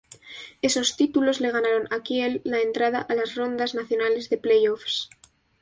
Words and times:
Esos 0.63 0.95
títulos 0.97 1.39
le 1.41 1.51
ganaron 1.51 1.87
a 1.93 2.01
Kiel 2.01 2.41
la 2.43 2.59
entrada 2.61 3.01
a 3.07 3.13
las 3.13 3.35
rondas 3.35 3.75
nacionales 3.75 4.31
de 4.31 4.39
playoffs. 4.39 5.11